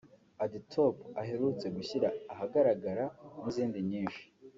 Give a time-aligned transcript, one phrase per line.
[0.43, 3.03] ‘AdiTop’ aherutse gushyira ahagaragara
[3.41, 4.23] n’izindi nyinshi